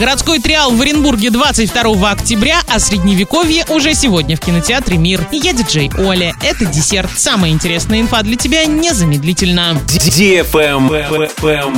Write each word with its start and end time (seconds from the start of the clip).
Городской 0.00 0.38
триал 0.38 0.70
в 0.70 0.80
Оренбурге 0.80 1.28
22 1.28 2.10
октября, 2.10 2.60
а 2.68 2.78
Средневековье 2.78 3.66
уже 3.68 3.92
сегодня 3.92 4.34
в 4.34 4.40
кинотеатре 4.40 4.96
«Мир». 4.96 5.28
Я 5.30 5.52
диджей 5.52 5.90
Оля. 5.98 6.34
Это 6.42 6.64
десерт. 6.64 7.10
Самая 7.18 7.50
интересная 7.50 8.00
инфа 8.00 8.22
для 8.22 8.36
тебя 8.36 8.64
незамедлительно. 8.64 9.78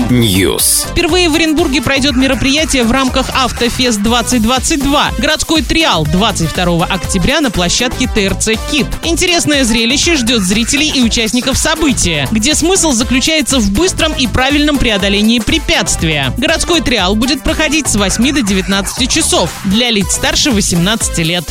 News. 0.09 0.89
Впервые 0.93 1.31
в 1.31 1.35
Оренбурге 1.35 1.83
пройдет 1.83 2.15
мероприятие 2.15 2.85
в 2.85 2.93
рамках 2.93 3.29
Автофест 3.35 4.01
2022. 4.01 5.11
Городской 5.19 5.63
триал 5.63 6.07
22 6.07 6.85
октября 6.85 7.41
на 7.41 7.51
площадке 7.51 8.07
ТРЦ 8.07 8.51
«Кит». 8.71 8.87
Интересное 9.03 9.65
зрелище 9.65 10.15
ждет 10.15 10.43
зрителей 10.43 10.93
и 10.95 11.03
участников 11.03 11.59
события, 11.59 12.29
где 12.31 12.55
смысл 12.55 12.93
заключается 12.93 13.59
в 13.59 13.73
быстром 13.73 14.13
и 14.13 14.29
правильном 14.29 14.79
преодолении 14.79 15.41
препятствия. 15.41 16.33
Городской 16.39 16.83
триал 16.83 17.17
будет 17.17 17.43
проходить 17.43 17.89
с 17.89 17.97
8 17.97 18.12
до 18.19 18.43
19 18.43 19.11
часов 19.11 19.51
для 19.65 19.91
лиц 19.91 20.13
старше 20.13 20.51
18 20.51 21.19
лет. 21.19 21.45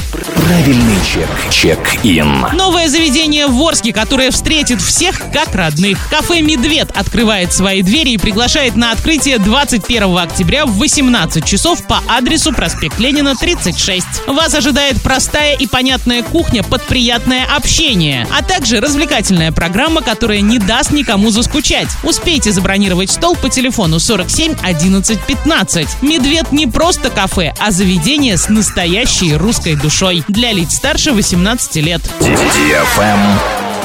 Правильный 0.45 0.97
чек. 1.05 1.29
Чек-ин. 1.49 2.45
Новое 2.53 2.87
заведение 2.87 3.47
в 3.47 3.61
Орске, 3.61 3.93
которое 3.93 4.31
встретит 4.31 4.81
всех 4.81 5.21
как 5.31 5.55
родных. 5.55 5.97
Кафе 6.09 6.41
«Медведь» 6.41 6.89
открывает 6.93 7.53
свои 7.53 7.81
двери 7.81 8.11
и 8.11 8.17
приглашает 8.17 8.75
на 8.75 8.91
открытие 8.91 9.39
21 9.39 10.17
октября 10.17 10.65
в 10.65 10.77
18 10.77 11.45
часов 11.45 11.85
по 11.87 12.01
адресу 12.07 12.53
проспект 12.53 12.99
Ленина, 12.99 13.35
36. 13.35 14.05
Вас 14.27 14.53
ожидает 14.53 15.01
простая 15.01 15.55
и 15.55 15.67
понятная 15.67 16.23
кухня 16.23 16.63
под 16.63 16.85
приятное 16.85 17.45
общение, 17.45 18.27
а 18.31 18.43
также 18.43 18.81
развлекательная 18.81 19.51
программа, 19.51 20.01
которая 20.01 20.41
не 20.41 20.59
даст 20.59 20.91
никому 20.91 21.31
заскучать. 21.31 21.89
Успейте 22.03 22.51
забронировать 22.51 23.09
стол 23.11 23.35
по 23.35 23.49
телефону 23.49 23.99
47 23.99 24.55
11 24.61 25.19
15. 25.19 25.87
«Медведь» 26.01 26.50
не 26.51 26.67
просто 26.67 27.09
кафе, 27.09 27.53
а 27.59 27.71
заведение 27.71 28.37
с 28.37 28.49
настоящей 28.49 29.35
русской 29.35 29.75
душой 29.75 30.23
для 30.27 30.51
лиц 30.51 30.75
старше 30.75 31.11
18 31.11 31.75
лет. 31.77 32.01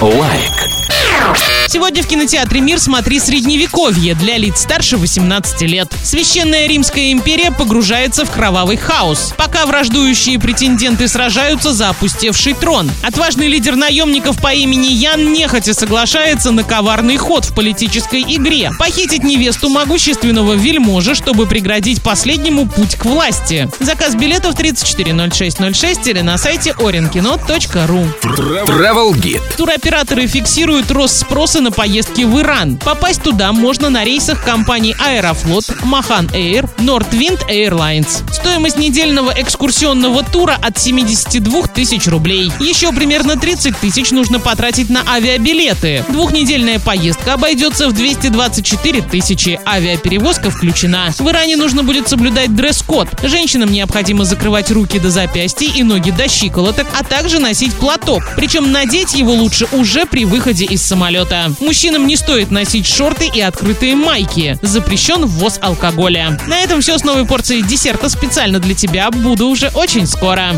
Лайк. 0.01 1.66
Сегодня 1.69 2.03
в 2.03 2.07
кинотеатре 2.07 2.61
«Мир» 2.61 2.79
смотри 2.79 3.19
«Средневековье» 3.19 4.15
для 4.15 4.37
лиц 4.39 4.61
старше 4.61 4.97
18 4.97 5.63
лет. 5.63 5.93
Священная 6.05 6.69
Римская 6.69 7.11
империя 7.11 7.51
погружается 7.51 8.25
в 8.25 8.31
кровавый 8.31 8.77
хаос, 8.77 9.35
пока 9.37 9.67
враждующие 9.67 10.39
претенденты 10.39 11.09
сражаются 11.09 11.73
за 11.73 11.89
опустевший 11.89 12.55
трон. 12.55 12.89
Отважный 13.03 13.49
лидер 13.49 13.75
наемников 13.75 14.41
по 14.41 14.55
имени 14.55 14.87
Ян 14.87 15.33
нехотя 15.33 15.75
соглашается 15.75 16.53
на 16.53 16.63
коварный 16.63 17.17
ход 17.17 17.45
в 17.45 17.55
политической 17.55 18.23
игре– 18.23 18.71
похитить 18.79 19.25
невесту 19.25 19.69
могущественного 19.69 20.53
вельможи, 20.53 21.17
чтобы 21.17 21.47
преградить 21.47 22.01
последнему 22.01 22.67
путь 22.67 22.95
к 22.95 23.05
власти. 23.05 23.69
Заказ 23.81 24.15
билетов 24.15 24.55
340606 24.55 26.07
или 26.07 26.21
на 26.21 26.39
сайте 26.39 26.71
orinkino.ru. 26.79 28.07
Travel 28.23 29.13
Guide. 29.15 29.57
Туроператоры 29.57 30.29
фиксируют 30.29 30.91
рост 30.93 31.19
спроса 31.19 31.56
на 31.61 31.71
поездки 31.71 32.23
в 32.23 32.41
Иран. 32.41 32.77
Попасть 32.77 33.23
туда 33.23 33.53
можно 33.53 33.91
на 33.91 34.05
рейсах 34.05 34.45
компаний 34.45 34.95
Аэрофлот, 34.99 35.65
Mahan 35.85 36.27
Air, 36.27 36.69
Nordwind 36.79 37.49
Airlines. 37.49 38.23
Стоимость 38.33 38.79
недельного 38.79 39.33
экскурсионного 39.37 40.23
тура 40.23 40.59
от 40.61 40.79
72 40.79 41.67
тысяч 41.69 42.07
рублей. 42.07 42.53
Еще 42.61 42.93
примерно 42.93 43.37
30 43.37 43.77
тысяч 43.79 44.11
нужно 44.11 44.41
потратить 44.41 44.91
на 44.91 45.03
авиабилеты. 45.09 46.05
Двухнедельная 46.09 46.79
поездка 46.79 47.35
обойдется 47.35 47.89
в 47.89 47.93
224 47.93 49.03
тысячи. 49.03 49.59
Авиаперевозка 49.67 50.51
включена. 50.51 51.13
В 51.19 51.29
Иране 51.29 51.57
нужно 51.57 51.83
будет 51.83 52.09
соблюдать 52.09 52.55
дресс-код. 52.55 53.09
Женщинам 53.23 53.73
необходимо 53.73 54.25
закрывать 54.25 54.71
руки 54.71 54.99
до 54.99 55.11
запястья 55.11 55.69
и 55.75 55.83
ноги 55.83 56.11
до 56.11 56.29
щиколоток, 56.29 56.87
а 56.99 57.03
также 57.03 57.39
носить 57.39 57.75
платок. 57.75 58.23
Причем 58.37 58.73
надеть 58.73 59.15
его 59.15 59.33
лучше 59.33 59.67
уже 59.73 60.07
при 60.07 60.25
выходе 60.25 60.65
из 60.65 60.83
самолета. 60.83 61.46
Мужчинам 61.61 62.07
не 62.07 62.17
стоит 62.17 62.51
носить 62.51 62.87
шорты 62.87 63.31
и 63.33 63.41
открытые 63.41 63.97
майки. 63.97 64.59
Запрещен 64.63 65.27
ввоз 65.27 65.59
алкоголя. 65.63 66.39
На 66.47 66.61
этом 66.61 66.81
все 66.81 66.99
с 66.99 67.05
новой 67.05 67.27
порцией 67.27 67.63
десерта 67.63 68.09
специально 68.09 68.59
для 68.59 68.75
тебя. 68.75 69.11
Буду 69.11 69.49
уже 69.49 69.71
очень 69.75 70.07
скоро. 70.07 70.55